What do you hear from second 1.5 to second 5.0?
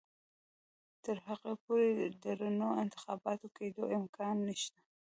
پورې د رڼو انتخاباتو کېدو امکان نشته.